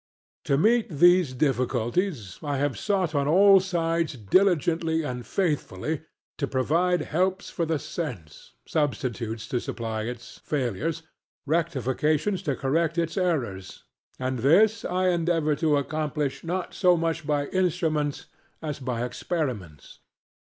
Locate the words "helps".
7.01-7.51